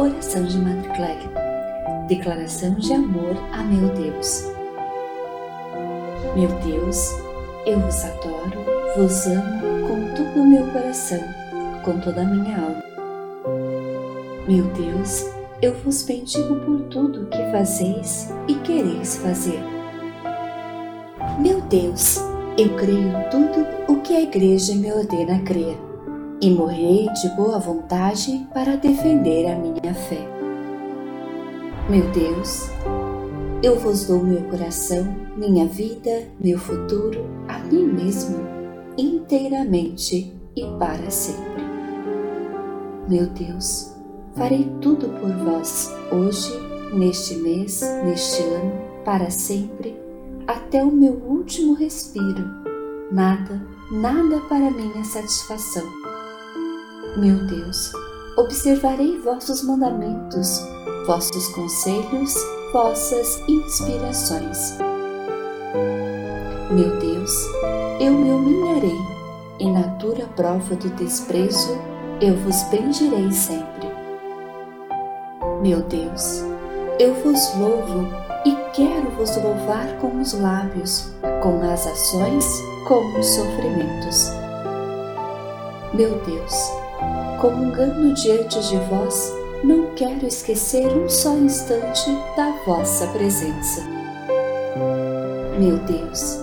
Oração 0.00 0.44
de 0.44 0.56
Madre 0.56 0.88
Clélia. 0.94 1.30
Declaração 2.08 2.72
de 2.72 2.90
amor 2.94 3.36
a 3.52 3.62
meu 3.62 3.86
Deus. 3.90 4.44
Meu 6.34 6.48
Deus, 6.64 7.10
eu 7.66 7.78
vos 7.80 8.02
adoro, 8.06 8.64
vos 8.96 9.26
amo 9.26 9.86
com 9.86 10.14
todo 10.14 10.40
o 10.40 10.46
meu 10.46 10.66
coração, 10.68 11.20
com 11.84 12.00
toda 12.00 12.22
a 12.22 12.24
minha 12.24 12.56
alma. 12.56 12.82
Meu 14.48 14.64
Deus, 14.68 15.26
eu 15.60 15.74
vos 15.84 16.02
bendigo 16.04 16.56
por 16.60 16.80
tudo 16.88 17.26
que 17.26 17.50
fazeis 17.52 18.32
e 18.48 18.54
quereis 18.54 19.18
fazer. 19.18 19.62
Meu 21.38 21.60
Deus, 21.60 22.16
eu 22.56 22.74
creio 22.74 23.12
tudo 23.30 23.92
o 23.92 24.00
que 24.00 24.16
a 24.16 24.22
Igreja 24.22 24.74
me 24.74 24.90
ordena 24.90 25.40
crer 25.40 25.89
e 26.40 26.50
morrei 26.50 27.06
de 27.20 27.28
boa 27.36 27.58
vontade 27.58 28.46
para 28.54 28.76
defender 28.76 29.46
a 29.46 29.56
minha 29.56 29.94
fé. 29.94 30.26
Meu 31.88 32.10
Deus, 32.12 32.70
eu 33.62 33.78
vos 33.78 34.06
dou 34.06 34.22
meu 34.22 34.42
coração, 34.44 35.14
minha 35.36 35.66
vida, 35.66 36.28
meu 36.42 36.58
futuro, 36.58 37.26
a 37.46 37.58
mim 37.58 37.84
mesmo, 37.84 38.38
inteiramente 38.96 40.32
e 40.56 40.64
para 40.78 41.10
sempre. 41.10 41.62
Meu 43.06 43.26
Deus, 43.26 43.94
farei 44.34 44.72
tudo 44.80 45.08
por 45.20 45.30
vós, 45.44 45.94
hoje, 46.10 46.52
neste 46.94 47.34
mês, 47.36 47.82
neste 48.04 48.42
ano, 48.42 48.72
para 49.04 49.28
sempre, 49.30 49.94
até 50.46 50.82
o 50.82 50.90
meu 50.90 51.12
último 51.12 51.74
respiro. 51.74 52.48
Nada, 53.12 53.60
nada 53.90 54.40
para 54.48 54.70
minha 54.70 55.04
satisfação 55.04 56.09
meu 57.16 57.36
Deus, 57.46 57.92
observarei 58.36 59.18
vossos 59.18 59.62
mandamentos, 59.62 60.60
vossos 61.06 61.48
conselhos, 61.48 62.34
vossas 62.72 63.42
inspirações. 63.48 64.78
Meu 66.70 66.96
Deus, 66.98 67.32
eu 68.00 68.12
me 68.12 68.30
humilharei, 68.30 68.98
e 69.58 69.68
na 69.68 69.82
dura 69.96 70.26
prova 70.36 70.76
do 70.76 70.88
desprezo 70.90 71.76
eu 72.20 72.36
vos 72.36 72.62
bendirei 72.70 73.32
sempre. 73.32 73.90
Meu 75.60 75.82
Deus, 75.82 76.44
eu 76.98 77.14
vos 77.14 77.54
louvo 77.56 78.06
e 78.44 78.54
quero 78.72 79.10
vos 79.16 79.36
louvar 79.36 79.98
com 79.98 80.20
os 80.20 80.32
lábios, 80.32 81.10
com 81.42 81.60
as 81.70 81.86
ações, 81.86 82.46
com 82.86 83.18
os 83.18 83.26
sofrimentos. 83.26 84.30
Meu 85.92 86.18
Deus, 86.24 86.79
comungando 87.40 88.12
diante 88.14 88.60
de 88.68 88.76
vós, 88.88 89.32
não 89.64 89.94
quero 89.94 90.26
esquecer 90.26 90.86
um 90.86 91.08
só 91.08 91.36
instante 91.36 92.10
da 92.36 92.50
vossa 92.64 93.06
presença. 93.08 93.82
Meu 95.58 95.78
Deus, 95.80 96.38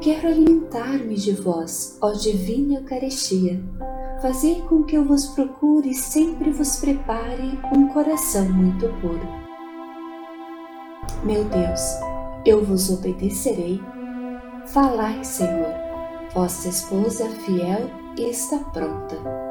quero 0.00 0.28
alimentar-me 0.28 1.14
de 1.14 1.32
vós, 1.32 1.96
ó 2.00 2.12
Divina 2.12 2.80
Eucaristia. 2.80 3.60
Fazei 4.20 4.62
com 4.62 4.82
que 4.82 4.96
eu 4.96 5.04
vos 5.04 5.26
procure 5.26 5.90
e 5.90 5.94
sempre 5.94 6.50
vos 6.50 6.76
prepare 6.76 7.58
um 7.74 7.88
coração 7.88 8.48
muito 8.50 8.88
puro. 9.00 9.26
Meu 11.24 11.44
Deus, 11.44 11.80
eu 12.44 12.64
vos 12.64 12.90
obedecerei. 12.90 13.80
Falai, 14.66 15.24
Senhor, 15.24 15.72
vossa 16.34 16.68
esposa 16.68 17.28
fiel 17.30 17.88
está 18.18 18.58
pronta. 18.58 19.47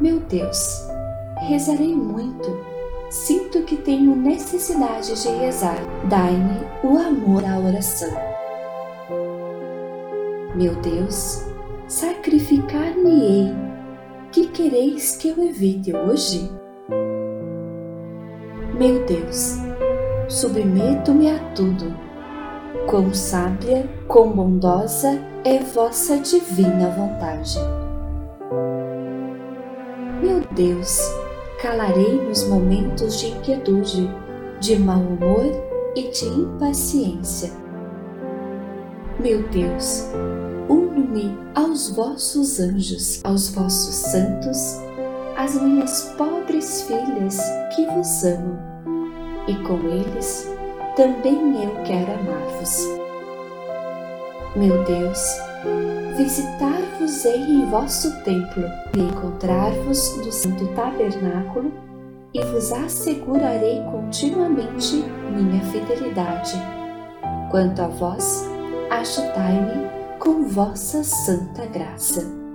Meu 0.00 0.20
Deus, 0.20 0.86
rezarei 1.48 1.94
muito. 1.94 2.58
Sinto 3.08 3.62
que 3.62 3.76
tenho 3.76 4.14
necessidade 4.14 5.14
de 5.22 5.28
rezar. 5.28 5.78
Dai-me 6.08 6.66
o 6.84 6.98
amor 6.98 7.44
à 7.44 7.58
oração. 7.58 8.10
Meu 10.54 10.74
Deus, 10.76 11.46
sacrificar-me-ei. 11.88 13.54
Que 14.32 14.48
quereis 14.48 15.16
que 15.16 15.28
eu 15.28 15.42
evite 15.48 15.94
hoje? 15.94 16.50
Meu 18.78 19.06
Deus, 19.06 19.56
submeto-me 20.28 21.30
a 21.30 21.38
tudo. 21.54 21.96
Quão 22.86 23.14
sábia, 23.14 23.88
quão 24.06 24.30
bondosa 24.32 25.18
é 25.42 25.58
vossa 25.58 26.18
divina 26.18 26.90
vontade. 26.90 27.58
Meu 30.26 30.40
Deus, 30.56 30.98
calarei 31.62 32.20
nos 32.20 32.42
momentos 32.48 33.20
de 33.20 33.28
inquietude, 33.28 34.10
de 34.58 34.76
mau 34.76 34.98
humor 34.98 35.52
e 35.94 36.10
de 36.10 36.26
impaciência. 36.26 37.52
Meu 39.20 39.46
Deus, 39.50 40.04
uno-me 40.68 41.38
aos 41.54 41.90
vossos 41.90 42.58
anjos, 42.58 43.20
aos 43.22 43.50
vossos 43.50 43.94
santos, 43.94 44.80
às 45.36 45.54
minhas 45.62 46.12
pobres 46.18 46.82
filhas 46.82 47.38
que 47.76 47.86
vos 47.86 48.24
amo, 48.24 48.58
e 49.46 49.54
com 49.62 49.78
eles 49.88 50.50
também 50.96 51.62
eu 51.62 51.70
quero 51.84 52.12
amar-vos. 52.12 52.84
Meu 54.56 54.82
Deus, 54.82 55.20
visitar-vos-ei 56.16 57.42
em 57.42 57.66
vosso 57.66 58.22
templo 58.22 58.64
e 58.96 59.00
encontrar-vos 59.00 60.16
no 60.16 60.32
santo 60.32 60.66
tabernáculo 60.74 61.72
e 62.32 62.44
vos 62.44 62.72
assegurarei 62.72 63.82
continuamente 63.90 65.04
minha 65.34 65.62
fidelidade. 65.64 66.54
Quanto 67.50 67.82
a 67.82 67.88
vós, 67.88 68.48
ajudai-me 68.90 70.18
com 70.18 70.44
vossa 70.48 71.04
santa 71.04 71.66
graça. 71.66 72.45